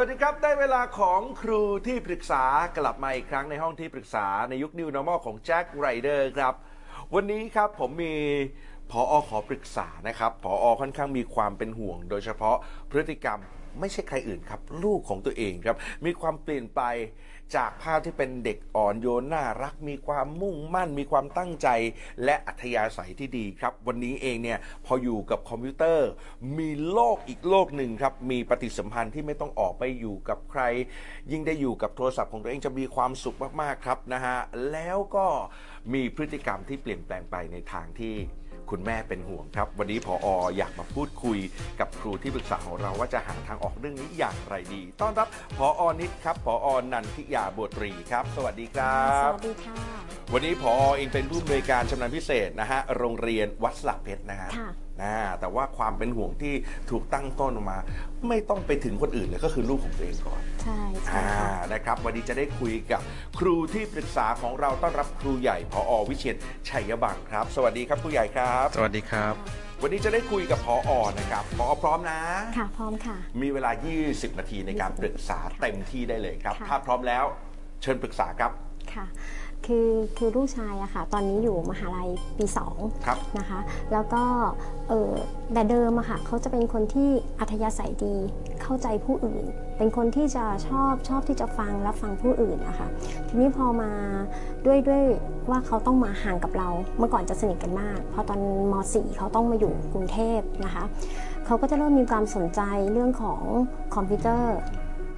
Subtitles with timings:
[0.00, 2.44] สวัสดีครับ ได้เวลาของครูที่ปรึกษา
[2.78, 6.54] กลับมาอีกครั้งในห้องที่ปรึกษาในยุค New Normal ของแจ็คไรเดอร์ครับ
[7.14, 8.14] วันนี้ครับผมมี
[8.90, 12.56] พออขอปรึกษานะครับพออค่อนข้างมีความเป็นห่วง โดยเฉพาะ
[12.90, 13.38] พฤติกรรม
[13.80, 16.82] ไม่ใช่ใครอื่นครับ ลูกของตัวเองครับ มีความเปลี่ยนไป
[17.56, 21.68] จากภาพที่เป็นเด็กอ่อนโยนน่ารักมีความมุ่งมั่น มีความตั้งใจ
[22.24, 26.08] และอัธยาศัยที่ดีครับ วันนี้เองเนี่ยพออยู่กับคอมพิวเตอร์
[26.58, 30.62] มีโลกอีกโลกหนึ่งครับ มีปฏิสัมพันธ์ที่ไม่ต้องออกไปอยู่กับใคร
[31.30, 34.36] ยิ่งได้อยู่กับโทรศัพท์ของตัวเองจะมีความสุขมากๆครับนะฮะ
[34.72, 35.26] แล้วก็
[35.94, 38.16] มีพฤติกรรมที่เปลี่ยนแปลงไปในทางที่
[38.70, 41.38] คุณแม่เป็นห่วงครับ วันนี้พอออยากมาพูดคุย
[41.80, 49.78] กับครูที่ปรึกษาของเราว่าจะหาทางออกเรื่องนี้อย่างไรดี ต้อนรับพออนิดครับพออนันทิยาบัวตรีครับ สวัสดีครัสบวัสดีค่ะ
[50.32, 54.70] วันนี้พอเองเป็นผู้อำนวยการชำนาญพิเศษนะฮะโรงเรียนวัดสลักเพชรนะฮะค่ะ
[55.02, 56.54] นะแต่ว่าความเป็นห่วงที่
[56.90, 57.78] ถูกตั้งต้นออกมา
[58.28, 63.00] ไม่ต้องไปถึงคนอื่นเลยก็คือลูกของตัวเองก่อน ใช่ใช่อ่าค่ะนะครับ วันนี้จะได้คุยกับ
[63.38, 66.36] ครูที่ปรึกษาของเราต้อนรับครูใหญ่พออวิเชียน
[66.68, 69.34] ชัยบังครับ สวัสดีครับครูใหญ่ครับ สวัสดีครับ
[69.82, 72.20] วันนี้จะได้คุยกับพออนะครับพอพร้อมนะ
[72.58, 73.70] ค่ะพร้อมค่ะ มีเวลา
[74.04, 77.24] 20 นาทีในการปรึกษาเต็มที่ได้เลยครับค่ะถ้าพร้อมแล้ว
[77.82, 78.52] เชิญปรึกษาครับ
[78.94, 79.06] ค่ะ
[79.66, 79.88] คือ
[80.18, 82.76] คือลูกชายอะค่ะ ตอนนี้อยู่มหาลัยปีสอง
[83.06, 83.58] ครับนะคะ
[83.92, 84.22] แล้วก็
[84.88, 85.12] เออ
[85.52, 87.10] แต่เดิมอะค่ะเขาจะเป็นคนที่
[87.40, 88.16] อัธยาศัยดี
[88.62, 89.44] เข้าใจผู้อื่น
[89.78, 92.88] เป็นคนที่จะชอบชอบที่จะฟังรับฟังผู้อื่นนะคะ
[93.28, 93.90] ทีนี้พอมา
[94.66, 95.02] ด้วยด้วย
[95.50, 98.40] ว่าเขาต้องมาห่างกับเรา เมื่อก่อนจะสนิทกันมาก พอตอน
[98.72, 100.84] ม .4 เขาต้องมาอยู่กรุงเทพนะคะ
[101.46, 102.60] เขาก็จะเริ่มมีความสนใจ
[102.92, 103.42] เรื่องของ
[103.94, 104.56] คอมพิวเตอร์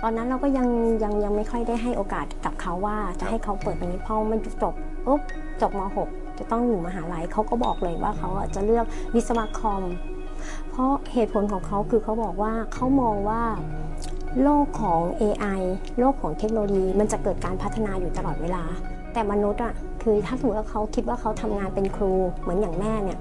[0.03, 0.69] ตอนนั้นเราก็ยัง
[1.03, 4.75] ยังยังไม่ค่อยได้ให้โอกาสกับเขาว่า จะให้เขาเปิดตรงนี้พอมันจบ
[5.07, 5.21] ปุ๊บ
[5.61, 5.81] จบม
[6.11, 9.83] .6 จะต้องอยู่มหาลัยเขาก็บอกเลยว่าเขาจะเลือกวิศวะคอม
[10.71, 13.43] เพราะเหตุผลของเขาคือเขาบอกว่าเขามองว่า
[14.43, 15.61] โลกของ AI
[15.99, 18.63] โลกของเทคโนโลยี มันจะเกิดการพัฒนาอยู่ตลอดเวลา
[19.13, 23.19] แต่มนุษย์อะคือถ้าสมมติว่าเขาคิดว่าเขาทำงานเป็นครูเหมือนอย่างแม่เนี่ย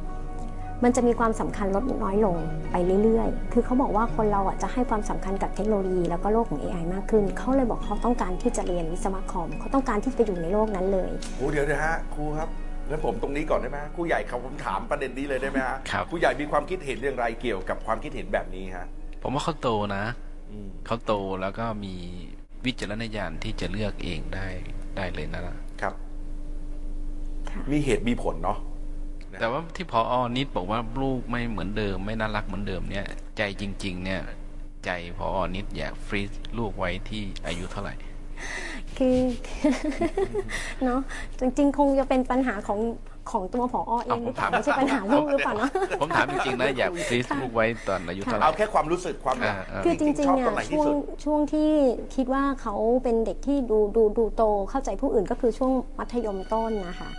[0.84, 2.38] มันจะมีความสำคัญลดน้อยลง
[2.72, 12.50] ไปเรื่อยๆ คือเขาบอกว่าคนเราอะจะให้ความสำคัญกับเทคโนโลยีแล้วก็โลกของ AI มากขึ้น เขาเลยบอกเขาต้องการที่จะเรียนวิศวะคอม เขาต้องการที่จะไปอยู่ในโลกนั้นเลยครูเดี๋ยวนะฮะครูครับ
[12.89, 18.85] งั้นผมตรงนี้ก่อนได้ไหมครูใหญ่ครับผมถามประเด็นนี้เลยได้ไหมฮะครับครูใหญ่มีความคิดเห็นอย่างไรเกี่ยวกับความคิดเห็นแบบนี้ฮะ
[19.23, 20.03] ผมว่าเขาโตนะ
[20.51, 21.95] อืมเขาโตแล้วก็มี
[22.66, 24.47] วิจารณญาณที่จะเลือกเองได้
[24.97, 25.94] ได้เลยนะครับ
[27.50, 28.57] ค่ะมีเหตุมีผลเนาะ
[29.40, 33.06] แต่ว่าที่พออนิดบอกว่าลูกไม่เหมือนเดิม ไม่น่ารักเหมือนเดิมเนี่ย
[33.38, 34.22] ใจจริง ๆ เนี่ย
[34.85, 37.94] ใจพออนิดอยากฟรีซลูกไว้ที่อายุเท่าไหร่
[38.97, 39.18] คือ
[40.84, 41.01] เนาะ
[41.39, 42.79] จริง ๆ คงจะเป็นปัญหาของ
[43.31, 45.69] ของตัวผอเองหรือเปล่าเอาผมถามไม่ใช่ปัญหาลูกหรือเปล่าเนาะ
[46.01, 51.69] ผมถามจริงๆนะอยากฟรีซลูกไว้ตอนอายุเท่าไหร่เอาแค่ความรู้สึกความอ่าอ่าคือจริงชอบๆเนี่ตรยงไหนที่ช่วงสุดช่วงที่
[52.16, 57.09] คิดว่าเขาเป็นเด็กที่ดูดูดูโตเข้าใจผู้อื่นก็คือช่วงมัธยมต้นนะคะ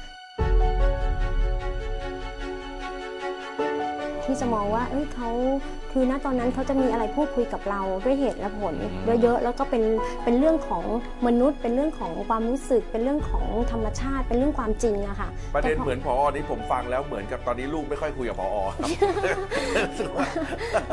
[4.30, 5.30] ที่จะมองว่าเอ้ยเขา
[5.92, 9.82] คือณตอนนั้นเขาจะมีอะไรพูดคุยกับเราด้วยเหตุและผลอืมเยอะๆแล้วก็เป็น
[10.24, 10.84] เป็นเรื่องของ
[11.26, 18.88] มนุษย์ เป็นเรื่องของความรู้สึก เป็นเรื่องของธรรมชาติ เป็นเรื่องความจริงอะค่ะประเด็นแต่พอเหมือนพอนี่ผมฟังแล้วเหมือนกับตอนนี้ลูกไม่ค่อยคุยกับพอครับ
[19.88, 20.26] รู้สึกว่า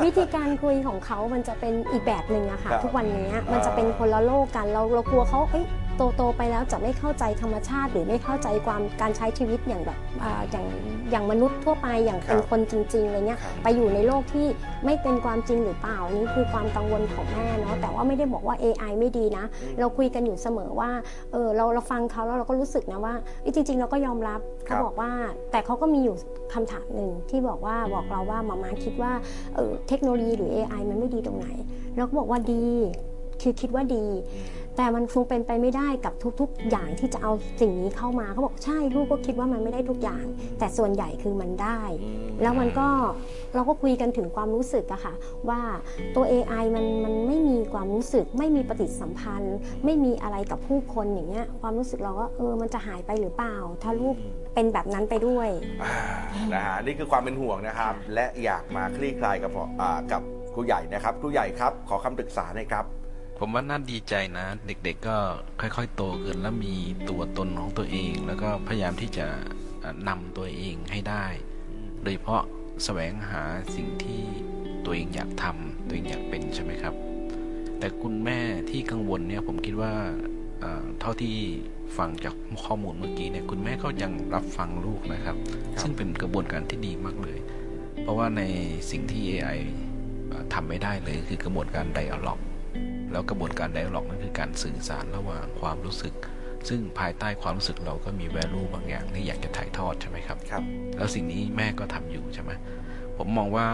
[0.04, 10.66] วิธีการคุยของเขามันจะเป็นอีกแบบหนึ่งอะค่ะครับทุกวันนี้มันจะเป็นคนละโลกกันเราเรากลัวเขาเอ้ยโตโตไปแล้วจะไม่เข้าใจธรรมชาติ หรือไม่เข้าใจความการใช้ชีวิตอย่างแบบอ่าอย่าง
[11.12, 14.48] อย่างมนุษย์ทั่วไปอย่างเป็นครับคนจริงๆอะไรเงี้ยครับไปอยู่ในโลกที่
[14.88, 20.90] ไม่เป็นความจริงหรือเปล่านี่คือความกังวลของแม่เนาะแต่ว่าไม่ได้บอกว่า AI ไม่ดีนะอืมเราคุยกันอยู่เสมอว่า
[21.32, 24.40] เออเราเราฟังเขาแล้วเราก็รู้สึกนะว่าเอ้ยจริง ๆ เราก็ยอมรับ
[24.70, 25.12] ครัเขาบบอกว่า
[25.52, 26.16] แต่เขาก็มีอยู่
[26.54, 29.12] คำถามหนึ่งที่บอกว่าบอกเราว่ามาม่าคิดว่า
[29.56, 31.48] เออเทคโนโลยีหรือ AI มันไม่ดีตรงไหน
[31.98, 32.66] เราก็บอกว่าดี
[33.42, 34.06] คือคิดว่าดี
[34.78, 37.32] แต่มันคงเป็นไปไม่ได้กับทุกๆ อย่างที่จะเอา
[37.62, 40.26] สิ่งนี้เข้ามาเขาบอกใช่ลูกก็คิดว่ามันไม่ได้ทุกอย่าง
[40.60, 42.88] แต่ส่วนใหญ่คือมันได้อืมแล้วมันก็
[43.56, 45.14] เราก็คุยกันถึงความรู้สึกอะค่ะ
[45.50, 45.62] ว่า
[46.16, 54.16] ตัว AI มันมันไม่มีความรู้สึก ไม่มีปฏิสัมพันธ์ ไม่มีอะไรกับผู้คนอย่างเงี้ยความรู้สึกเราก็เออมันจะหายไปหรือเปล่า ถ้าลูก
[54.54, 55.50] เป็นแบบนั้นไปด้วย
[55.84, 55.96] อ่า
[56.54, 60.22] นะฮะนี่คือความเป็นห่วงนะครับ และอยากมาคลี่คลายกับพออ่ากับ
[60.54, 62.86] ครูใหญ่นะครับครูใหญ่ครับ ขอคำปรึกษาหน่อยครับ
[63.40, 65.18] ผมว่าน่าดีใจนะ เด็กๆก็
[65.62, 66.76] ค่อยๆ โตขึ้นแล้วมี
[67.10, 69.28] ตัวตนของตัวเอง แล้วก็พยายามที่จะ
[69.84, 71.26] อ่านำตัวเองให้ได้
[72.04, 72.44] โดยเฉพาะ
[72.84, 73.42] แสวงหา
[73.76, 74.22] สิ่งที่
[74.86, 76.94] ตัวเองอยากทำตัวเองอยากเป็นใช่ไหมครับ
[77.80, 78.40] แต่คุณแม่
[78.70, 79.94] ที่กังวลเนี่ยผมคิดว่า
[80.62, 81.36] เอ่อเท่าที่
[81.98, 82.36] ฟังจาก
[82.66, 87.40] ข้อมูลเมื่อกี้เนี่ยคุณแม่ก็ยังรับฟังลูกนะครับครับซึ่งเป็นกระบวนการที่ดีมากเลย
[88.02, 88.42] เพราะว่าใน
[88.92, 89.60] สิ่งที่ AI
[90.28, 92.40] เอ่อทำไม่ได้เลยคือกระบวนการไดอะล็อก
[93.12, 96.14] แล้วกระบวนการไดอะล็อกนั่นคือการสื่อสารระหว่างความรู้สึก
[96.70, 100.64] ซึ่งภายใต้ความรู้สึกเราก็มี value บางอย่างที่อยากจะถ่ายทอดใช่ไหมครับครับ
[100.98, 102.52] แล้วสิ่งนี้แม่ก็ทำอยู่ใช่ไหม
[103.18, 103.68] ผมมองว่า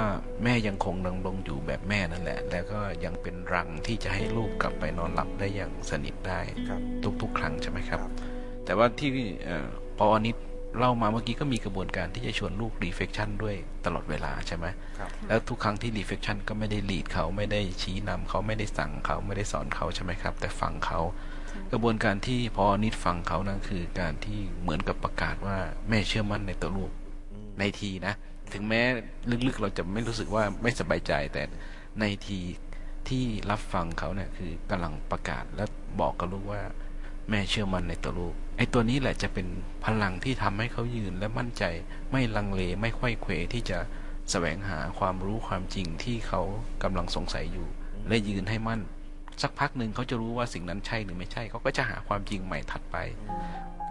[0.43, 6.39] แม่ยังคงดำรงอยู่แบบแม่นั่นแหละ แล้วก็ยังเป็นรังที่จะให้ลูกกลับไปนอนหลับได้อย่างสนิทได้
[6.69, 6.81] ครับ
[7.21, 8.11] ทุกๆ ครั้งใช่ไหมครับครับ
[8.65, 9.09] แต่ว่าที่
[9.45, 9.67] เอ่อ
[9.99, 10.35] ปอนิด
[10.77, 13.55] เล่ามาเมื่อกี้ก็มีกระบวนการที่จะชวนลูก reflection ด้วย
[13.85, 14.65] ตลอดเวลาใช่ไหม
[14.99, 20.99] ครับแล้วทุกครั้งที่ reflection ก็ไม่ได้ lead เขาไม่ได้ชี้นำเขาไม่ได้สั่งเขาไม่ได้สอนเขาใช่ไหมครับ แต่ฟังเขา
[21.71, 25.57] กระบวนการที่พอนิดฟังเขานั่นคือการที่เหมือนกับประกาศว่า
[25.89, 26.91] แม่เชื่อมั่นในตัวลูก
[27.59, 28.13] ในทีนะ
[28.53, 28.81] ถึงแม้
[29.47, 31.43] ลึกๆเราจะไม่รู้สึกว่าไม่สบายใจแต่
[31.99, 32.39] ในที
[33.09, 35.65] ที่รับฟังเขาเนี่ยคือกำลังประกาศและ
[36.01, 36.61] บอกกับลูกว่า
[37.29, 39.47] แม่เชื่อมั่นในตัวลูก ไอ้ตัวนี้แหละจะเป็น
[39.85, 41.63] พลังที่ทำให้เขายืนและมั่นใจ
[42.11, 43.79] ไม่ลังเลไม่ค่อยเขวที่จะ
[44.31, 46.41] แสวงหาความรู้ความจริงที่เขา
[46.83, 47.67] กำลังสงสัยอยู่
[48.07, 48.81] และยืนให้มั่น
[49.41, 52.97] สักพักหนึ่งเขาจะรู้ว่าสิ่งนั้นใช่หรือไม่ใช่ เขาก็จะหาความจริงใหม่ถัดไป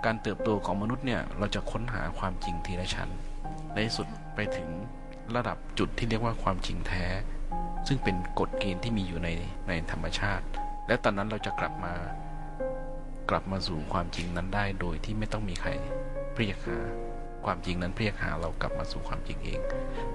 [0.04, 3.10] การเติบโตของมนุษย์เนี่ยเราจะค้นหาความจริงทีละชั้น
[3.72, 4.68] ในที่สุดไปถึง
[5.36, 7.04] ระดับจุดที่เรียกว่าความจริงแท้
[7.86, 9.28] ซึ่งเป็นกฎเกณฑ์ที่มีอยู่ใน
[9.68, 10.44] ในธรรมชาติ
[10.86, 11.94] และตอนนั้นเราจะกลับมา
[13.32, 15.70] กลับมาสู่ความจริงนั้นได้โดยที่ไม่ต้องมีใคร
[16.36, 16.78] เรียกหา
[17.44, 19.60] ความจริงนั้นเรียกหาเรากลับมาสู่ความจริงเอง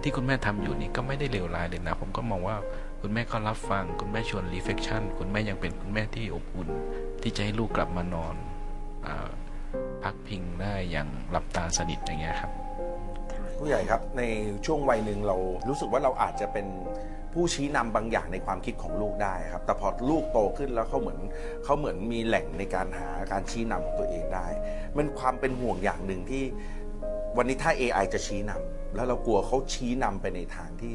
[0.01, 2.55] ที่คุณแม่ทำอยู่นี่ก็ไม่ได้เลวร้ายเลยนะ ผมก็มองว่า
[3.01, 6.69] คุณแม่ก็รับฟัง คุณแม่ชวน reflection คุณแม่ยังเป็นคุณแม่ที่อบอุ่น
[7.21, 8.35] ที่จะให้ลูกกลับมานอน
[9.05, 9.09] อ
[10.03, 12.51] พักพิงได้อย่างหลับตาสนิทอย่างเงี้ยครับ
[13.57, 14.21] ผู้ใหญ่ครับใน
[14.65, 15.35] ช่วงวัยหนึ่งเรา
[15.67, 16.65] รู้สึกว่าเราอาจจะเป็น
[17.33, 21.19] ผู้ชี้นำบางอย่างในความคิดของลูกได้ครับ แต่พอลูกโตขึ้นแล้วเขาเหมือน
[21.63, 24.47] เขาเหมือนมีแหล่งในการหาการชี้นำของตัวเองได้
[24.97, 26.43] มันความเป็นห่วงอย่างหนึ่งที่
[27.37, 30.93] วันนี้ถ้า AI จะชี้นำแล้วเรากลัวเขาชี้นำไปในทางที่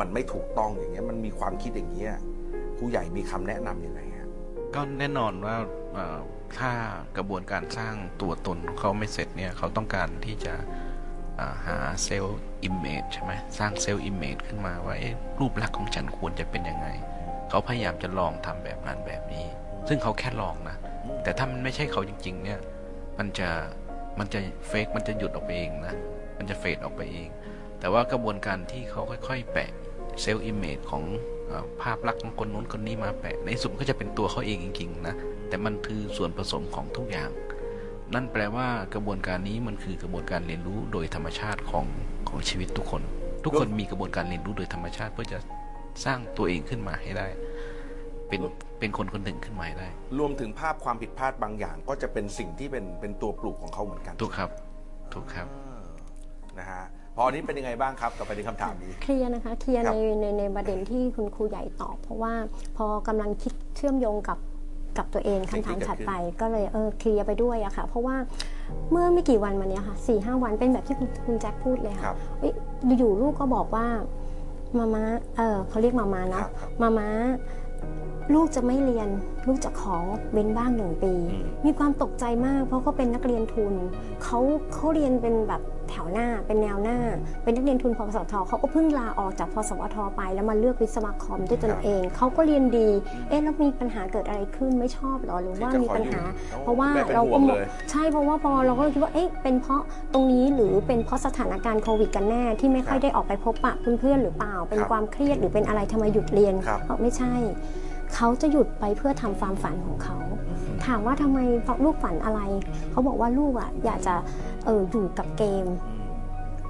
[0.00, 2.14] มันไม่ถูกต้องอย่างเงี้ยมันมีความคิดอย่างเงี้ย
[2.78, 4.28] ผู้ใหญ่มีคำแนะนำยังไงครับ
[4.74, 5.56] ก็แน่นอนว่า
[6.58, 6.70] ถ้า
[7.16, 10.54] กระบวนการสร้างตัวตนของเขาไม่เสร็จเนี่ยเขาต้องการที่จะ
[11.66, 14.94] หา self-image ใช่ไหมสร้าง self-image ขึ้นมาว่า
[15.40, 16.88] รูปลักษณ์ของฉันควรจะเป็นยังไง
[17.48, 19.46] เขาพยายามจะลองทำแบบนั้นแบบนี้
[19.88, 20.76] ซึ่งเขาแค่ลองนะ
[21.22, 22.58] แต่ถ้ามันไม่ใช่เขาจริง ๆ เนี่ย
[23.18, 23.48] มันจะ
[24.18, 25.94] มันจะ fade มันจะหลุดออกไปเองนะ
[26.38, 27.28] มันจะ fade ออกไปเอง
[27.80, 29.70] แต่ว่ากระบวนการที่เขาค่อย ๆ แปะ
[30.20, 31.02] self-image ของ
[31.82, 35.14] ภาพลักษณ์ของคนนู้นคนนี้มาแปะ ในที่สุดก็จะเป็นตัวเขาเองจริงๆนะ
[35.48, 37.30] แต่มันคือส่วนผสมของทุกอย่าง
[38.14, 41.86] นั่นแปลว่ากระบวนการนี้มันคือกระบวนการเรียนรู้โดยธรรมชาติของ
[42.28, 43.02] ของชีวิตทุกคน
[43.44, 45.38] ทุกคนมีกระบวนการเรียนรู้โดยธรรมชาติ เพื่อจะ
[46.04, 47.26] สร้างตัวเองขึ้นมาให้ได้
[48.28, 48.40] เป็น
[48.78, 49.88] เป็นคนคนหนึ่งขึ้นมาให้ได้
[50.18, 54.50] รวมถึงภาพความผิดพลาดบางอย่าง ก็จะเป็นสิ่งที่เป็นเป็นตัวปลูกของเขาเหมือนกันถูกครับ
[55.14, 55.84] ถูกครับอ่า
[56.58, 56.82] นะฮะ
[57.16, 62.34] พออันนี้เป็นยังไงบ้างครับต่อไปในคำถามนี้เคลียร์นะคะเคลียร์ครัในบในในประเด็นที่คุณครูใหญ่ตอบเพราะว่า
[62.76, 64.38] พอกำลังคิดเชื่อมโยงกับ
[64.98, 68.16] กับตัวเองคำถามถัดไปก็เลยเออเคลียร์ไปด้วยอะค่ะ เพราะว่า
[68.90, 72.52] เมื่อไม่กี่วันมาเนี้ยค่ะสี่ห้าวันเป็นแบบที่คุณคุณแจ็คพูดเลยครัค่ะบเอ้ย
[72.98, 73.86] อยู่ๆลูกก็บอกว่า
[74.78, 75.04] มาม้า
[75.36, 76.48] เออเขาเรียกมาม้าครัเนาะบ
[76.82, 77.08] มาม้า
[78.34, 79.08] ลูกจะไม่เรียน
[79.46, 79.96] ลูกจะขอ
[80.32, 83.74] เว้นบ้างหนึ่งปีอืมมีความตกใจมาก เพราะเขาเป็นนักเรียนทุน
[84.22, 84.38] เขา
[84.74, 86.98] เขาเรียนเป็นแบบ แถวหน้าเป็นแนวหน้า
[87.42, 92.88] เป็นนักเรียนทุนพสทเขาก็เพิ่งลาออกจากพสวทไป แล้วมาเลือกวิศวะคอมด้วยตนเอง เขาก็เรียนดี
[93.28, 96.20] เอ๊ะแล้วมีปัญหาเกิดอะไรขึ้นไม่ชอบเหรอหรือว่ามีปัญหา
[96.62, 107.34] เพราะว่าแม่เป็นเราห่ก็วงมเลองยใช่เพราะว่าพอเราก็คิดว่าเอ๊ะเป็นเพราะตรงนี้หรือเป็นเพราะสถานการณ์โควิดกันแน่ที่ไม่ค่อยครับได้ออกไปพบปะเพื่อนๆหรือเปล่า เป็นครับความเครียดหรือเป็นอะไรทำไมหยุดเรียนครับเขาไม่ใช่
[108.14, 110.16] เขาจะหยุดไปเพื่อทำความฝันของเขา
[110.86, 111.38] ถามว่าทำไม
[111.84, 112.40] ลูกฝันอะไร
[112.90, 114.14] เขาบอกว่าลูกอะอยากจะ
[114.64, 115.66] เอออยู่กับเกม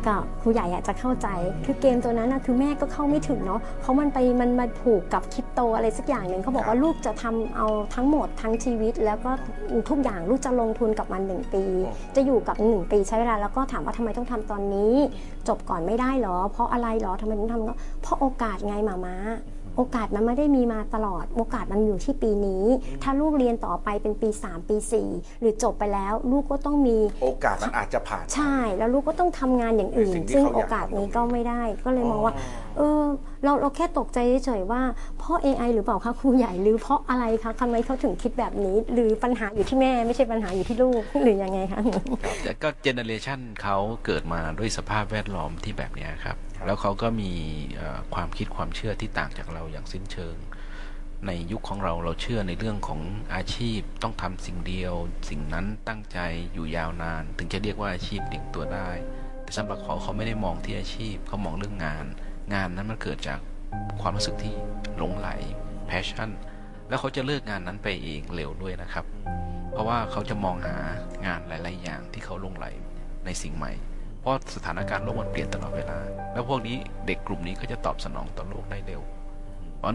[0.08, 1.28] กับครูใหญ่อะจะเข้าใจ
[1.64, 9.30] คือเกมตัวนั้นนะคือแม่ก็เข้าไม่ถึงเนาะเขามันไปมันมาผูกกับคริปโตอะไรสักอย่างหนึ่งเขาบอกว่าลูกจะทำเอาทั้งหมดทั้งชีวิต แล้วก็
[9.90, 14.94] ทุกอย่างลูกจะลงทุนกับมันหนึ่งปีโอ้จะอยู่กับหนึ่งปีใช้เวลาแล้วก็ถามว่าทำไมต้องทำตอนนี้
[15.48, 19.16] จบก่อนไม่ได้เหรอ เพราะอะไรเหรอทำไมต้องทำเพราะโอกาสไงหมาม้า
[19.76, 22.64] โอกาสมันไม่ได้มีมาตลอด โอกาสมันอยู่ที่ปีนี้
[23.02, 24.76] ถ้าลูกเรียนต่อไปเป็นปี 3 ปี
[25.08, 32.34] 4 หรือจบไปแล้วลูกก็ต้องมี โอกาสมันอาจจะผ่าน ใช่ แล้วลูกก็ต้องทำงานอย่างอื่ในนสิ่งที่ซึ่งเขาอยากโอกาสนี้ก็ไม่ได้ ก็เลยมองว่า
[32.76, 33.02] เออ
[33.44, 34.80] เราเราแค่ตกใจเฉยๆว่า
[35.18, 41.80] เพราะ AI หรือเปล่าคะครูใหญ่หรือเพราะอะไรคะทำไมเขาถึงคิดแบบนี้ หรือปัญหาอยู่ที่แม่ไม่ใช่ปัญหาอยู่ที่ลูกหรือยังไงคะ
[42.44, 47.32] แต่ก็เจเนเรชันเขาเกิดมาด้วยสภาพแวดล้อมที่แบบเนี้ยครับ แล้วเขาก็มี
[48.14, 50.36] ความคิดความเชื่อที่ต่างจากเราอย่างสิ้นเชิง
[51.26, 53.00] ในยุคของเราเราเชื่อในเรื่องของ
[53.34, 54.94] อาชีพต้องทำสิ่งเดียว
[55.30, 56.18] สิ่งนั้นตั้งใจ
[56.52, 58.90] อยู่ยาวนาน ถึงจะเรียกว่าอาชีพเลี้ยงตัวได้
[59.42, 62.04] แต่สำหรับเขาเขาไม่ได้มองที่อาชีพเขามองเรื่องงาน
[62.54, 63.40] งานนั้นมันเกิดจาก
[64.00, 64.54] ความรู้สึกที่
[64.96, 65.28] หลงไหล
[65.90, 66.30] passion
[66.88, 69.04] แล้วเขาจะเลิกงานนั้นไปเองเร็วด้วยนะครับ
[69.72, 70.76] เพราะว่าเขาจะมองหา
[71.26, 72.66] งานหลาย ๆ อย่างที่เขาลงไหล
[73.24, 73.72] ในสิ่งใหม่
[74.26, 75.98] ราะสถานการณ์โลกมันเปลี่ยนตลอดเวลา
[76.32, 79.02] แล้วพวกนี้เด็กกลุ่มนี้ก็จะตอบสนองต่อโลกได้เร็ว
[79.78, 79.92] เพราะ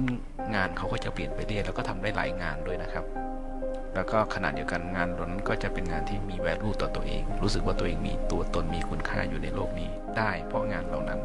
[0.55, 3.05] งานเขาก็จะเปลี่ยนไปเรื่อยแล้วก็ทำได้หลายงานด้วยนะครับ
[3.95, 11.19] แล้วก็ขณะเดียวกันงานหล่านั้นก็จะเป็นงานที่มี value ต่อตัวเอง รู้สึกว่าตัวเองมีตัวตนมีคุณค่าอยู่ในโลกนี้ได้ เพราะงานเหล่านั้น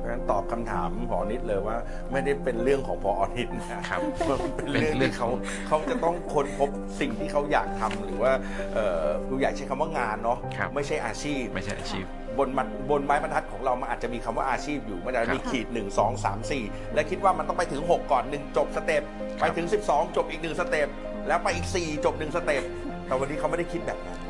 [0.00, 1.76] เพราะฉะนั้นตอบคำถามพอนิดเลยว่า
[2.12, 5.28] ไม่ได้เป็นเรื่องของพอนิดนะครับมันเป็นเรื่องเป็นเรื่อที่งเขา
[5.68, 8.32] เขาจะต้องค้นพบสิ่งที่เขาอยากทำหรือว่า
[8.74, 12.04] เอ่อผู้ใหญ่ใช้คำว่างานเนาะครับไม่ใช่อาชีพไม่ใช่อาชีพ
[12.38, 19.02] บนมันบนไม้บรรทัดของเรามันอาจจะมีคำว่าอาชีพอยู่มันอาจจะมีครับขีด 1 2 3 4 และคิดว่ามันต้องไปถึง 6 ก่อน 1 จบสเต็ป
[19.40, 20.88] ครัไปบถึง 12 จบอีก 1 สเต็ป
[21.28, 22.62] แล้วไปอีก 4 จบ 1 สเต็ป
[23.06, 24.29] แต่วันนี้เขาไม่ได้คิดแบบนั้นครั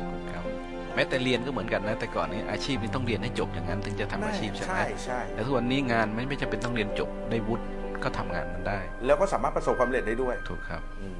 [0.95, 7.65] แม้แต่เรียนก็เหมือนกันนะแต่ก่อนนี้อาชีพนี่ต้องเรียนให้จบอย่างนั้นถึงจะทำอาชีพใช่ไหมใช่ใช่แต่ทุกวันนี้งานไม่ไม่จำเป็นต้องเรียนจบได้วุฒิ
[8.03, 11.17] ก็ทำงานมันได้ แล้วก็สามารถประสบความสำเร็จได้ด้วยถูกครับอืม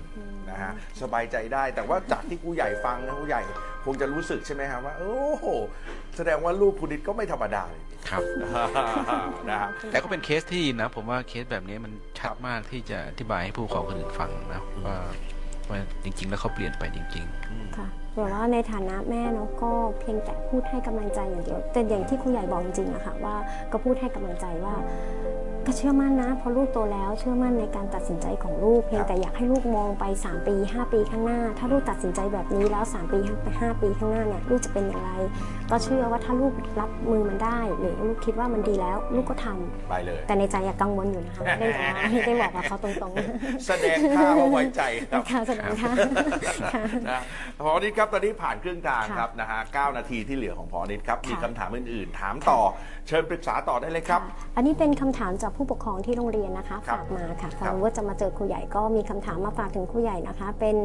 [0.50, 3.42] นะฮะสบายใจได้แต่ว่าจากที่ผู้ใหญ่ฟังนะผู้ใหญ่
[3.86, 5.48] คงจะรู้สึกใช่ไหมครับว่า โอ้โห
[6.18, 8.22] แสดงว่าลูกคุณนิดก็ไม่ธรรมดาเลยครับ
[9.50, 14.98] นะฮะแต่ก็เป็นเคสที่นะ ผมว่าเคสแบบนี้มันชัดมากที่จะอธิบายให้ผู้ปกครองคนอื่นฟังนะว่า
[15.72, 17.26] ว่าจริง ๆ แล้วเขาเปลี่ยนไปจริง
[17.78, 23.36] ค่ะแต่ว่าในฐานะแม่เนาะก็เพียงแต่พูดให้กำลังใจอย่างเดียวแต่อย่างที่ครูใหญ่บอกจริงๆอะค่ะว่า
[23.72, 24.74] ก็พูดให้กำลังใจว่า
[25.68, 35.12] ก็เชื่อมั่นนะเพราะลูกโตแล้วเชื่อมั่นในการตัดสินใจของลูกเพียงแต่อยากให้ลูกมองไป 3 ปี 5 ปีข้างหน้า ถ้าลูกตัดสินใจแบบนี้แล้ว 3 ปี5ปีข้างหน้าเนี่ยลูกจะเป็นอย่างไร
[35.72, 45.92] ก็เชื่อว่าถ้าลูกรับมือมันได้ หรือลูกคิดว่ามันดีแล้ว ลูกก็ทำไปเลย แต่ในใจอยากกังวลอยู่นะคะไม่ได้บอกไม่ได้บอกกับเขาตรงๆ แสดงท่าว่าไว้ใจครับค่ะแสดงค่ะ
[46.74, 47.22] ค่ะนะ
[47.66, 52.60] พอนิดครับตอนนี้ผ่านครึ่งทางค่ะครับนะฮะ9นาทีที่เหลือของพอนิดครับค่ะมีคำถามอื่นๆ ถามต่อ
[53.08, 54.22] เชิญปรึกษาต่อได้เลยครับ
[54.56, 60.78] อันนี้เป็นคำถามจากผู้ปกครองที่โรงเรียนนะคะครับฝากมาค่ะคพรัอบรู้ว่าจะมาเจอครูใหญ่ก็มีคำถามมาฝากถึงครูใหญ่นะคะ เป็น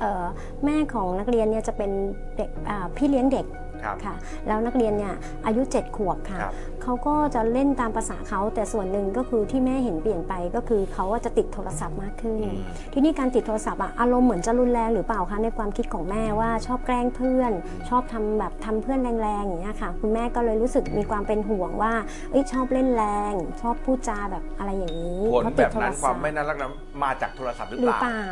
[0.00, 0.24] เอ่อ
[0.64, 1.90] แม่ของนักเรียนเนี่ยจะเป็น
[2.36, 3.46] เด็กอ่าพี่เลี้ยงเด็ก
[3.84, 4.14] ครับค่ะ
[4.46, 5.14] แล้วนักเรียนเนี่ย
[5.46, 12.58] อายุ 7 ขวบค่ะ ครับ เขาก็จะเล่นตามภาษาเขาแต่ส่วนหนึ่งก็คือที่แม่เห็นเปลี่ยนไปก็คือเขาอะจะติดโทรศัพท์มากขึ้น อืม
[12.92, 17.52] ทีนี้การติดโทรศัพท์อะอารมณ์เหมือนจะรุนแรงหรือเปล่าคะในความคิดของแม่ว่าชอบแกล้งเพื่อน
[17.88, 21.92] ชอบทำแบบทำเพื่อนแรงๆอย่างเงี้ยค่ะ คุณแม่ก็เลยรู้สึกมีความเป็นห่วงว่า
[22.30, 26.72] เอ้ยชอบเล่นแรง ชอบพูดจาแบบอะไรอย่างนี้ผลเพราะแบติดบโทรนั้นคศัวาพมท์ไม่น่ารักนั้น
[27.02, 28.22] มาจากโทรศัพท์หรือหรืเปอล่า เปล่า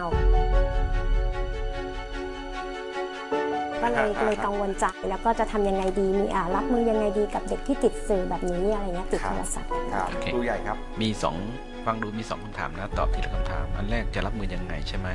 [3.82, 11.36] ก็เลยเลยกังวลใจแล้วก็จะทำยังไงดีมีอ่ารับมือยังไงดีกับเด็กที่ติดสื่อแบบนี้อะไรเงี้ยติดครับโทรศัพท์ครับโอเคครูใหญ่ครับๆมีสอง
[11.86, 15.08] ฟังดูมีสองคำถามนะตอบทีละคำถาม อันแรกจะรับมือยังไงใช่ไหม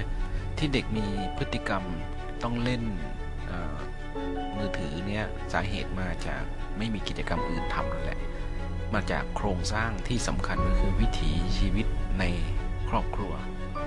[0.58, 1.06] ที่เด็กมี
[1.38, 1.84] พฤติกรรม
[2.44, 2.84] ต้องเล่น
[3.48, 3.78] เอ่อ
[4.58, 6.44] มือถือเนี่ยสาเหตุมาจาก
[6.78, 8.20] ไม่มีกิจกรรมอื่นทำนั่นแหละ
[8.94, 11.88] มาจากโครงสร้างที่สำคัญก็คือวิถีชีวิต
[12.20, 12.24] ใน
[12.90, 13.34] ครอบครัว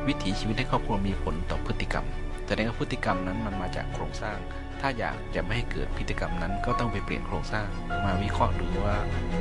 [0.08, 2.06] วิถีชีวิตในครอบครัวมีผลต่อพฤติกรรม
[2.46, 4.38] แสดงว่าพฤติกรรมนั้นมันมาจากโครงสร้าง
[4.80, 7.68] ถ้าอยากจะไม่ให้เกิดพฤติกรรมนั้น ก็ต้องไปเปลี่ยนโครงสร้าง
[8.04, 8.96] มาวิเคราะห์ดูว่า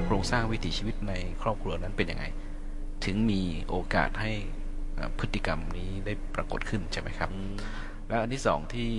[0.06, 2.26] โครงสร้างวิถีชีวิตในครอบครัวนั้นเป็นยังไง
[3.06, 4.32] ถึงมีโอกาสให้
[5.20, 7.30] พฤติกรรมนี้ได้ปรากฏขึ้นใช่ไหมครับ
[8.08, 8.90] แล้วอันที่สองที่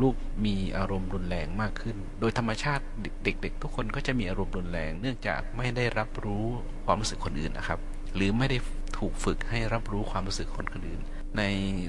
[0.00, 0.14] ลูก
[0.46, 2.84] มีอารมณ์รุนแรงมากขึ้น โดยธรรมชาติ
[3.24, 6.44] เด็ก ๆ ทุกคนก็จะมีอารมณ์รุนแรง เนื่องจากไม่ได้รับรู้
[6.86, 7.78] ความรู้สึกคนอื่นนะครับ
[8.14, 8.58] หรือไม่ได้
[8.98, 11.00] ถูกฝึกให้รับรู้ความรู้สึกคนคนอื่น
[11.38, 11.42] ใน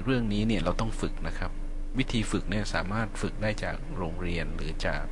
[0.04, 1.50] เรื่องนี้เนี่ยเราต้องฝึกนะครับ
[1.98, 5.04] วิธีฝึกเนี่ยสามารถฝึกได้จากโรงเรียนหรือจาก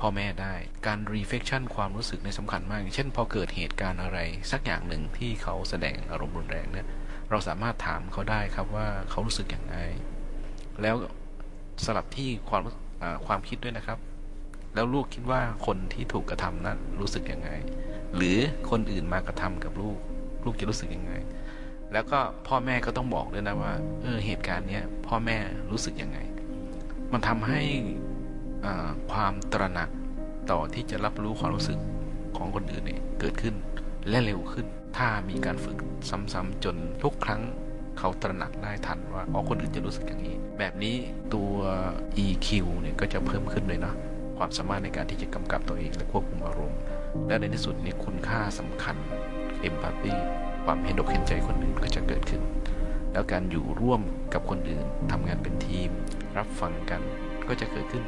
[0.00, 0.54] พ่อแม่ได้
[0.86, 4.18] การ reflection ความรู้สึกเนี่สำคัญมาก เช่น พอเกิดเหตุการณ์อะไร
[4.52, 6.86] สักอย่างหนึ่งที่เขาแสดงอารมณ์รุนแรงเนี่ย
[7.30, 9.76] เราสามารถถามเขาได้ครับว่าเขารู้สึกอย่างไร
[10.82, 10.96] แล้ว
[11.84, 12.62] สลับที่ความ
[13.26, 13.98] ความคิดด้วยนะครับ
[14.74, 17.50] แล้วลูกคิดว่าคนที่ถูกกระทำนั้นรู้สึกอยังไง
[18.16, 18.38] หรือ
[18.70, 19.98] คนอื่นมากระทำกับลูก
[20.44, 21.12] ลูกจะรู้สึกยังไง
[21.92, 25.36] แล้วก็พ่อแม่ก็ต้องบอกด้วยนะว่าเออเหตุการณ์เนี้ยพ่อแม่
[25.70, 26.18] รู้สึกยังไง
[27.12, 27.60] มันทำให้
[29.12, 29.90] ความตระหนัก
[30.50, 31.78] ต่อที่จะรับรู้ความรู้สึก
[32.36, 33.54] ของคนอื่นเนี่ยเกิดขึ้น
[34.08, 34.66] และเร็วขึ้น
[34.96, 35.78] ถ้ามีการฝึก
[36.32, 37.42] ซ้ำๆจนทุกครั้ง
[37.98, 40.96] เขาตระหนักได้ทันว่าอ๋อคนอื่นจะรู้สึกอย่างนี้ แบบนี้
[41.34, 41.52] ตัว
[42.24, 42.48] EQ
[42.80, 43.94] เนี่ยก็จะเพิ่มขึ้นเลยเนาะ
[44.38, 46.80] ความสามารถในการที่จะกำกับตัวเองและควบคุมอารมณ์
[47.28, 48.96] และในที่สุดนี่คุณค่าสำคัญ
[49.68, 50.14] empathy
[50.66, 52.42] ความเห็นอกเห็นใจคนอื่นก็จะเกิดขึ้น
[53.12, 54.00] แล้วการอยู่ร่วม
[54.34, 55.90] กับคนอื่นทำงานเป็นทีม
[56.38, 57.00] รับฟังกัน
[57.48, 58.04] ก็จะเกิดขึ้น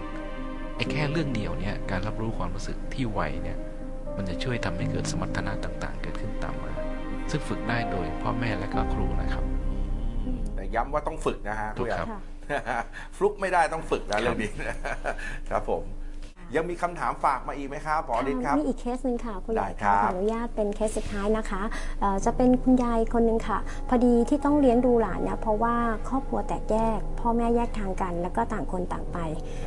[0.76, 3.58] ไอ้แค่เรื่องเดียวเนี่ยการรับรู้ความรู้สึกที่ไวเนี่ย
[4.16, 6.72] มันจะช่วยทำให้เกิดสมรรถนะต่างๆ เกิดขึ้นตามมา
[7.30, 9.44] ซึ่งฝึกได้โดยพ่อแม่และก็ครูนะครับ
[10.54, 12.22] แต่ย้ำว่าต้องฝึกนะฮะถูกครับผู้ให
[12.52, 12.76] ญ่
[13.16, 14.50] ฟลุกไม่ได้ต้องฝึกนะเรื่องนี้
[15.50, 15.82] ครับผม
[16.56, 21.62] ยังมีคำถามฝากมาอีกไหมครับผอฤทธิ์ครับ มีอีกเคสหนึ่งค่ะ คุณได้ยายครัค่ะบขออนุญาตเป็นเคสสุดท้ายนะคะ
[22.00, 25.74] เอ่อจะเป็นคุณยายคนหนึ่งค่ะ พอดีที่ต้องเลี้ยงดูหลานเนี่ยเพราะว่า
[26.08, 29.18] ครอบครัวแตกแยก พ่อแม่แยกทางกัน แล้วก็ต่างคนต่างไป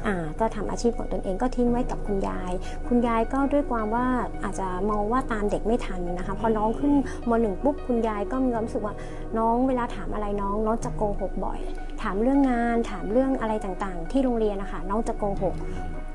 [0.08, 2.52] อ่าก็ทำอาชีพของตนเองก็ทิ้งไว้กับคุณยาย
[2.88, 4.06] คุณยายก็ด้วยความว่า
[4.44, 6.94] อาจจะมองว่าตามเด็กไม่ทันนะคะพอน้องขึ้น
[7.30, 8.96] มหนึ่งปุ๊บคุณยายก็มีความรู้สึกว่า
[9.38, 11.60] น้องเวลาถามอะไรน้องน้องจะโกหกบ่อย
[12.02, 15.56] ถามเรื่องงาน ถามเรื่องอะไรต่างๆ ที่โรงเรียนนะคะน้องจะโกหก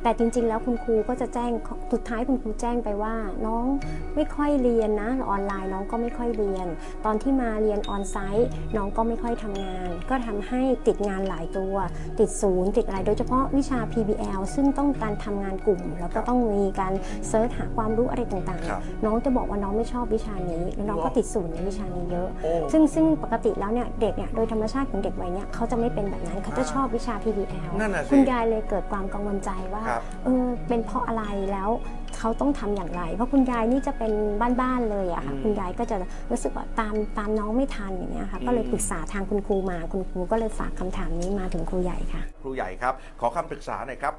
[0.02, 1.50] แต่จริงๆ แล้วคุณครูก็จะแจ้ง
[1.92, 3.14] สุดท้ายคุณครูแจ้งไปว่า
[3.46, 3.66] น้อง
[4.14, 6.66] ไม่ค่อยเรียนนะออนไลน์น้องก็ไม่ค่อยเรียน
[7.04, 11.74] ตอนที่มาเรียนออนไซต์น้องก็ไม่ค่อยทำงาน ก็ทำให้ติดงานหลายตัว
[12.18, 16.92] ติดศูนย์ติดอะไรโดยเฉพาะวิชา PBL ซึ่งต้องการทำงานกลุ่ม แล้วก็ต้องมีการ
[17.28, 31.70] เซิร์ชหาความรู้อะไรต่างครับๆน้องจะบอกว่าน้องไม่ชอบวิชานี้แล้วน้องก็ติดศูนย์ในวิชานี้เยอะโอ้ซึ่งซึ่งปกติแล้วเนี่ยเด็กเนี่ยโดยธรรมชาติของเด็กวัยเนี่ยเขาจะไม่เป็นแบบนั้นเขาจะชอบวิชา PBL นั่นน่ะสิคุณยายเลยเกิดความกังวลใจว่าครับเออเป็นเพราะอะไรแล้ว
[32.18, 34.12] เขาต้องทำอย่างไร เพราะคุณยายนี่จะเป็น
[34.60, 35.96] บ้านๆเลยอะค่ะอืมคุณยายก็จะ
[36.30, 44.14] รู้สึกว่าตามตามน้องไม่ทันอย่างเงี้ยค่ะก็เลยอืมปรึกษาทางคุณครูมาคุณครูก็เลยฝากคำถามนี้มาถึงครูใหญ่ค่ะ ครูใหญ่ครับ ขอคำปรึกษาหน่อยครับ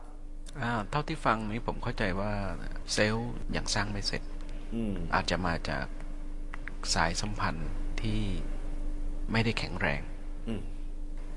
[0.62, 2.32] อ่าเท่าที่ฟังนี้ผมเข้าใจว่า
[2.94, 4.22] เซลล์ยังสร้างไม่เสร็จ
[4.76, 5.86] อืมอาจจะมาจาก
[6.94, 7.70] สายสัมพันธ์
[8.02, 8.22] ที่
[9.32, 10.02] ไม่ได้แข็งแรง
[10.48, 10.62] อืม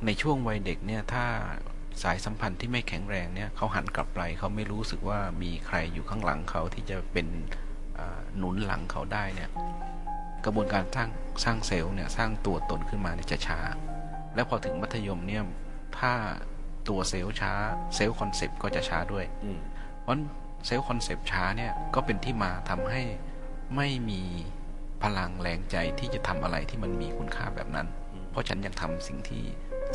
[0.07, 1.25] ในช่วงวัยเด็กเนี่ยถ้า
[2.03, 7.27] สายสัมพันธ์ที่ไม่แข็งแรงเนี่ยเขาหันกลับไปเขาไม่รู้สึกว่ามีใครอยู่ข้างหลังเขาที่จะเป็น
[8.37, 9.51] หนุนหลังเขาได้เนี่ย
[10.45, 11.09] กระบวนการสร้าง
[11.45, 13.61] สร้าง self เนี่ยสร้างตัวตนขึ้นมาเนี่ยจะช้า
[14.35, 15.43] แล้วพอถึงมัธยมเนี่ย
[15.99, 16.13] ถ้า
[16.89, 17.53] ตัว self ช้า
[17.95, 19.25] self-concept ก็จะช้าด้วย
[20.01, 20.17] เพราะ
[20.67, 23.03] self-concept ช้าเนี่ยก็เป็นที่มาทำให้
[23.77, 24.23] ไม่มี
[25.03, 27.87] พลังแรงใจที่จะทำอะไรที่มันมีคุณค่าแบบนั้น
[28.31, 29.43] เพราะฉันยังทำสิ่งที่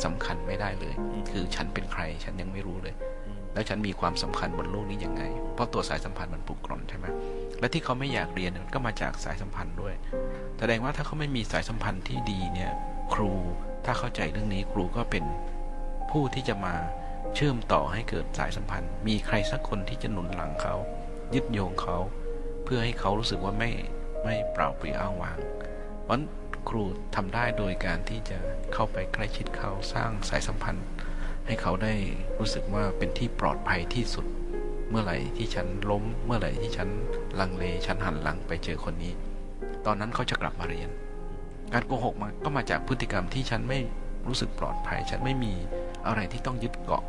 [0.04, 2.94] สำคัญไม่ได้เลยอืมคือฉันเป็นใครฉันยังไม่รู้เลย
[3.26, 5.22] อืมแล้วฉันมีความสำคัญบนโลกนี้ยังไง
[5.54, 7.06] เพราะตัวสายสัมพันธ์มันผูกกร่อนใช่ไหม
[7.60, 9.94] และที่เขาไม่อยากเรียนเนี่ยมันก็มาจากสายสัมพันธ์ด้วย
[10.58, 12.70] แสดงว่าถ้าเขาไม่มีสายสัมพันธ์ที่ดีเนี่ย
[13.14, 13.32] ครู
[13.84, 15.24] ถ้าเข้าใจเรื่องนี้ครูก็เป็น
[16.10, 16.74] ผู้ที่จะมา
[17.34, 20.74] เชื่อมต่อให้เกิดสายสัมพันธ์ มีใครสักคนที่จะหนุนหลังเขา
[21.34, 21.96] ยึดโยงเขา
[22.64, 23.70] เพื่อให้เขารู้สึกว่าไม่
[24.24, 25.38] ไม่เปล่าเปลี่ยวอ้างว้าง
[26.02, 26.22] เพราะฉะนั้น
[26.68, 28.38] ครูทำได้โดยการที่จะ
[28.72, 30.86] เข้าไปใกล้ชิดเขาสร้างสายสัมพันธ์
[31.46, 31.94] ให้เขาได้
[32.38, 34.26] รู้สึกว่าเป็นที่ปลอดภัยที่สุด
[34.90, 36.88] เมื่อไหร่ที่ฉันล้ม เมื่อไหร่ที่ฉัน
[37.40, 39.12] ลังเลฉันหันหลังไปเจอคนนี้
[39.86, 40.90] ตอนนั้นเขาจะกลับมาเรียน
[41.72, 43.78] การโกหกมันก็มาจากพฤติกรรมที่ฉันไม่
[44.26, 45.52] รู้สึกปลอดภัย ฉันไม่มี
[46.06, 47.04] อะไรที่ต้องยึดเกาะ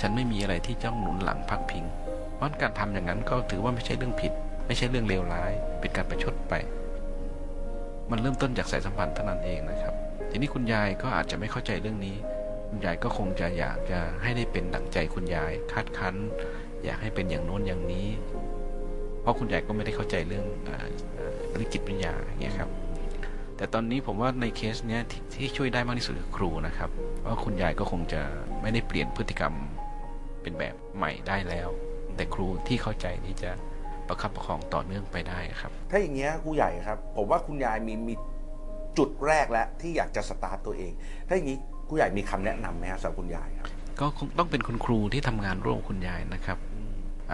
[0.00, 1.84] ฉันไม่มีอะไรที่ต้องหนุนหลังพักพิง
[2.34, 4.32] เพราะการทำอย่างนั้นก็ถือว่าไม่ใช่เรื่องผิด
[4.66, 6.54] ไม่ใช่เรื่องเลวร้าย เป็นการประชดไป
[8.10, 9.94] มันเริ่มต้นจากสายสัมพันธ์เท่านั้นเองนะครับ
[10.30, 12.16] ทีนี้คุณยายก็อาจจะไม่เข้าใจเรื่องนี้
[12.68, 16.14] คุณยายก็คงจะอยากจะให้ได้เป็นดั่งใจคุณยายคาดคั้น
[16.84, 18.08] อยากให้เป็นอย่างโน้นอย่างนี้
[19.20, 20.86] เพราะคุณยายก็ไม่ได้เข้าใจเรื่องเอ่อ
[21.16, 22.70] เอ่อเรื่องจิตวิญญาณอย่างเงี้ยครับ
[23.56, 26.90] แต่ตอนนี้ผมว่าในเคสเนี้ยที่ที่ช่วยได้มากที่สุดคือครูนะครับ
[27.20, 28.20] เพราะคุณยายก็คงจะ
[28.62, 29.54] ไม่ได้เปลี่ยนพฤติกรรม
[30.42, 31.68] เป็นแบบใหม่ได้แล้ว
[32.16, 33.50] แต่ครูที่เข้าใจที่จะ
[34.08, 38.14] ประคับประคองต่อเนื่องไปได้ครับ ถ้าอย่างเงี้ยครูใหญ่ครับ ผมว่าคุณยายมีมี
[38.98, 40.92] จุดแรกแล้วที่อยากจะสตาร์ตตัวเอง
[41.28, 43.68] ถ้าอย่างนี้ครูใหญ่มีคำแนะนำไหมครับสำหรับคุณยายครับ
[44.00, 46.58] ก็คงต้องเป็นคุณครูที่ทำงานร่วมกับคุณยายนะครับ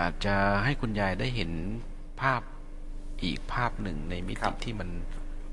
[0.01, 1.51] อาจจะให้คุณยายได้เห็น
[2.21, 2.43] ภาพ
[3.25, 4.89] อีกภาพหนึ่งในมิครัติบที่มัน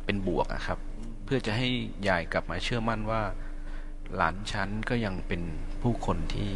[0.05, 0.79] เป็นบวกอะครับ
[1.25, 1.67] เพื่อจะให้
[2.07, 3.21] ยายกลับมาเชื่อมั่นว่า
[4.15, 5.41] หลานฉันก็ยังเป็น
[5.81, 6.51] ผู้คนที่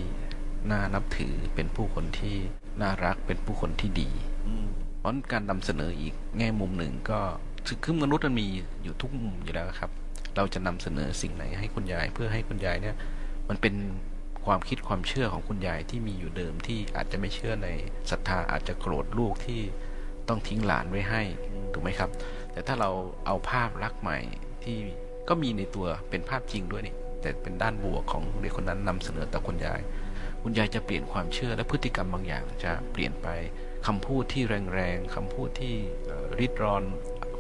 [0.72, 2.36] น่านับถือเป็นผู้คนที่
[2.82, 4.31] น่ารักเป็นผู้คนที่ดีอืม
[5.00, 7.20] เพราะการนำเสนออีกแง่มุมหนึ่งก็
[7.84, 8.48] คือมนุษย์มันมี
[8.84, 9.92] อยู่ทุกมุมอยู่แล้วครับ
[10.36, 12.96] เราจะนำเสนอสิ่งไหนให้คุณยาย เพื่อให้คุณยายเนี่ย
[13.50, 13.76] มันเป็น
[14.46, 17.68] ความคิดความเชื่อของคุณยายที่มีอยู่เดิมที่อาจจะไม่เชื่อใน
[18.12, 19.62] ศรัทธาอาจจะโกรธลูกที่
[20.28, 21.22] ต้องทิ้งหลานไว้ให้
[21.74, 22.10] ถูกไหมครับ
[22.52, 22.90] แต่ถ้าเรา
[23.26, 24.20] เอาภาพลักษณ์ใหม่
[24.64, 24.78] ที่
[25.30, 29.80] ก็มีในตัวเป็นภาพจริงด้วยนี่แต่เป็นด้านบวกของเด็กคนนั้นนำเสนอต่อคุณยาย
[30.44, 33.28] คุณยายจะเปลี่ยนความเชื่อและพฤติกรรมบางอย่างจะเปลี่ยนไป
[33.88, 35.76] คำพูดที่แรงๆคำพูดที่
[36.08, 36.84] เอ่อริดรอน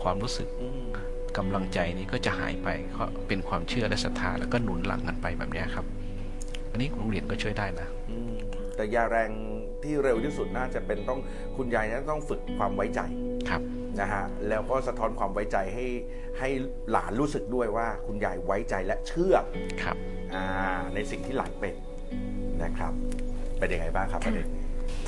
[0.04, 0.84] ความรู้สึกอืม
[1.38, 5.86] กำลังใจนี้ก็จะหายไปก็เป็นความเชื่อและศรัทธาแล้วก็หนุนหลังกันไปแบบเนี้ยครับ
[6.72, 8.34] อันนี้โรงเรียนก็ช่วยได้นะอืม
[8.76, 9.32] แต่ยาแรง
[9.84, 11.20] ที่เร็วที่สุดน่าจะเป็นต้อง
[11.58, 13.02] คุณยายนั้นต้องฝึกความไว้ใจ
[13.50, 13.62] ครับ
[14.00, 15.86] นะฮะแล้วก็สะท้อนความไว้ใจให้
[16.40, 16.50] ให้
[16.92, 19.36] หลานรู้สึกด้วยว่าคุณยายไว้ใจและเชื่อ
[19.84, 19.98] ครับ
[20.34, 20.46] อ่า
[20.94, 21.76] ในสิ่งที่หลานเป็น
[22.64, 22.94] นะครับ
[23.60, 24.61] เป็นยังไงบ้างครับประเด็นนี้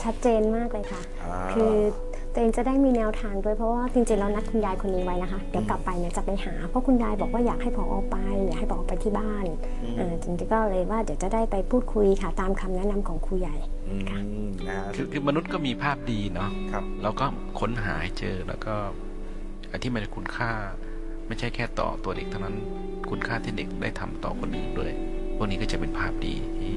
[0.04, 1.74] ชัดเจนมากเลยค่ะอ่าคือ
[2.34, 8.18] ตัวเองจะได้มีแนวทางด้วยเพราะว่าจริงๆเรานัดคุณยายคนนี้ไว้นะคะ เดี๋ยวกลับไปเนี่ยจะไปหา เพราะคุณยายบอกว่าอยากให้พอไป
[8.48, 9.46] อยากให้พอไปที่บ้าน
[9.98, 13.56] เอ่อจริงๆก็เลยว่าเดี๋ยวจะได้ไปพูดคุยค่ะตามคำแนะนำของครูใหญ่
[13.90, 13.96] อื
[14.48, 17.26] มนะฮะคือคือมนุษย์ก็มีภาพดีเนาะครับเราก็
[17.60, 18.74] ค้นหาให้เจอแล้วก็
[19.72, 20.52] อันที่มันคุณค่า
[21.28, 22.56] ไม่ใช่แค่ต่อตัวเด็กเท่านั้น
[23.10, 24.92] คุณค่าที่เด็กได้ทำต่อคนอื่นด้วย
[25.36, 26.74] พวกนี้ก็จะเป็นภาพดีที่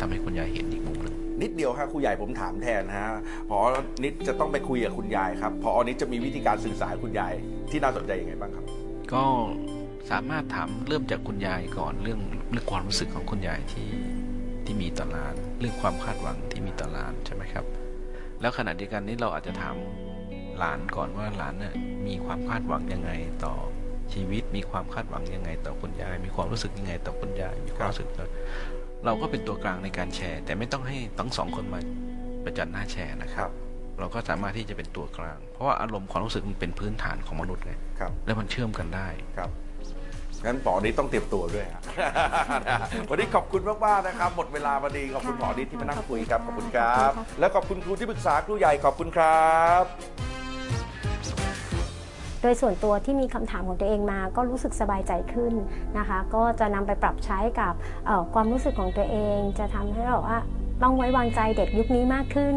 [0.00, 3.10] ทำให้คุณยายเห็นอีกมุมหนึ่ง นิดเดียวครับครูใหญ่ผมถามแทนนะฮะ
[3.48, 3.58] พอ
[4.02, 7.32] นิดจะต้องไปคุยกับคุณยายครับพอนิดจะมีวิธีการสื่อสารคุณยาย
[7.70, 8.64] ที่น่าสนใจยังไงบ้างครับ
[9.12, 9.24] ก็
[10.10, 13.90] สามารถถามเริ่มจากคุณยายก่อนเรื่องเรื่องความรู้สึกของคุณยายที่
[14.64, 17.64] ที่มีต่อหลาน เรื่องความคาดหวังที่มีต่อหลานใช่ไหมครับ
[18.40, 19.76] แล้วขณะเดียวกันนี้เราอาจจะถาม
[20.58, 21.74] หลานก่อนว่าหลานเนี่ย
[22.06, 23.10] มีความคาดหวังยังไง
[23.44, 23.54] ต่อ
[24.12, 28.26] ชีวิตมีความคาดหวังยังไง ต่อคุณยาย มีความรู้สึกยังไง ต่อคุณยายมีความรู้สึกต่อ
[29.04, 31.80] เราก็เป็นตัวกลางในการแชร์ แต่ไม่ต้องให้ทั้งสองคนมา
[32.44, 33.50] ประจันหน้าแชร์นะครับ
[33.98, 39.50] เราก็สามารถที่จะเป็นตัวกลาง เพราะว่าอารมณ์ความรู้สึกมันเป็นพื้นฐานของมนุษย์ไงครับแล้วมันเชื่อมกันได้ครับ
[40.44, 41.82] งั้นปอนิดต้องเตรียมตัวด้วยฮะ
[43.08, 49.84] วันนี้ขอบคุณมากๆนะครับ หมดเวลาพอดีขอบคุณหมอนิดที่มานั่งคุยครับขอบคุณครับ แล้วขอบคุณครูที่ปรึกษาครูใหญ่ขอบคุณครับ
[52.42, 55.52] โดยส่วนตัวที่มีคำถามของตัวเองมา ก็รู้สึกสบายใจขึ้น
[55.98, 57.72] นะคะ ก็จะนำไปปรับใช้กับ
[58.34, 60.40] ความรู้สึกของตัวเอง จะทำให้เราว่า
[60.82, 62.56] ต้องไว้วางใจเด็กยุคนี้มากขึ้น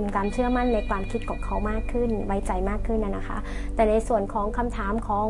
[0.00, 3.38] มีการเชื่อมั่นในความคิดของเขามากขึ้น ไว้ใจมากขึ้นนะคะ
[3.74, 5.26] แต่ในส่วนของคำถามของ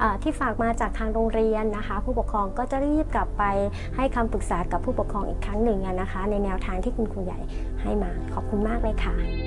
[0.00, 3.44] อที่ฝากมาจากทางโรงเรียนนะคะ ผู้ปกครองก็จะรีบกลับไป
[3.96, 7.40] ให้คำปรึกษากับผู้ปกครองอีกครั้งหนึ่งนะคะ ในแนวทางที่คุณครูใหญ่
[7.82, 9.39] ให้มา ขอบคุณมากเลยค่ะ